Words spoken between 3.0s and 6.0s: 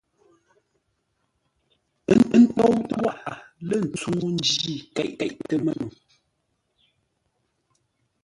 wághʼə lə́ ntsúŋú ńjí nkéʼtə́ mə́no.